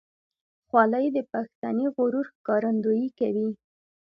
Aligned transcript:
خولۍ 0.67 1.05
د 1.15 1.17
پښتني 1.31 1.85
غرور 1.95 2.27
ښکارندویي 2.37 3.09
کوي. 3.19 3.49